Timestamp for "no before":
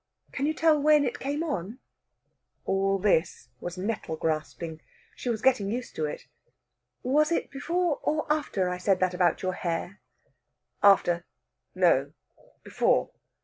11.75-13.11